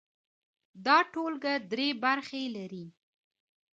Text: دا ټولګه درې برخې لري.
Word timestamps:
دا 0.85 0.97
ټولګه 1.11 1.53
درې 1.71 1.87
برخې 2.03 2.43
لري. 2.55 2.85